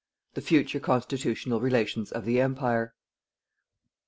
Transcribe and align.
THE 0.33 0.41
FUTURE 0.41 0.79
CONSTITUTIONAL 0.79 1.61
RELATIONS 1.61 2.11
OF 2.11 2.25
THE 2.25 2.41
EMPIRE. 2.41 2.95